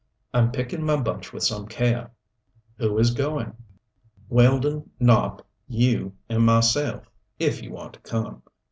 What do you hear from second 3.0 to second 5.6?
going?" "Weldon, Nopp,